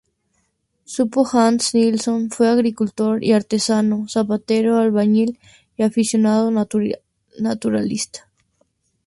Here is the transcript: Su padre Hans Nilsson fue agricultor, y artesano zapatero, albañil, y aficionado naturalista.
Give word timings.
Su 0.83 1.11
padre 1.11 1.29
Hans 1.33 1.75
Nilsson 1.75 2.31
fue 2.31 2.49
agricultor, 2.49 3.23
y 3.23 3.33
artesano 3.33 4.07
zapatero, 4.09 4.77
albañil, 4.79 5.37
y 5.77 5.83
aficionado 5.83 6.49
naturalista. 7.29 8.27